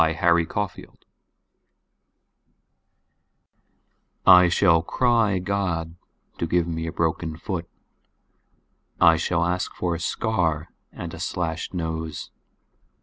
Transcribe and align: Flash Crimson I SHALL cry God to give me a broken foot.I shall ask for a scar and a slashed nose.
Flash 0.01 0.47
Crimson 0.49 0.97
I 4.25 4.49
SHALL 4.49 4.81
cry 4.81 5.37
God 5.37 5.93
to 6.39 6.47
give 6.47 6.65
me 6.65 6.87
a 6.87 6.91
broken 6.91 7.37
foot.I 7.37 9.17
shall 9.17 9.45
ask 9.45 9.75
for 9.75 9.93
a 9.93 9.99
scar 9.99 10.69
and 10.91 11.13
a 11.13 11.19
slashed 11.19 11.75
nose. 11.75 12.31